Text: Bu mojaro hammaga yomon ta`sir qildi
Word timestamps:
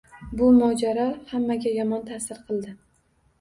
Bu 0.37 0.45
mojaro 0.53 1.03
hammaga 1.33 1.75
yomon 1.75 2.09
ta`sir 2.09 2.41
qildi 2.49 2.75